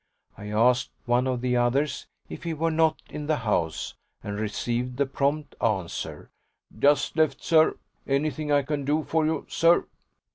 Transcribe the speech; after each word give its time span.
I 0.35 0.47
asked 0.49 0.89
one 1.05 1.27
of 1.27 1.41
the 1.41 1.55
others 1.57 2.07
if 2.27 2.41
he 2.41 2.55
were 2.55 2.71
not 2.71 2.99
in 3.07 3.27
the 3.27 3.35
house, 3.35 3.93
and 4.23 4.35
received 4.35 4.97
the 4.97 5.05
prompt 5.05 5.53
answer: 5.61 6.31
"Just 6.79 7.15
left, 7.15 7.43
sir. 7.43 7.77
Anything 8.07 8.51
I 8.51 8.63
can 8.63 8.83
do 8.83 9.03
for 9.03 9.27
you, 9.27 9.45
sir?" 9.47 9.85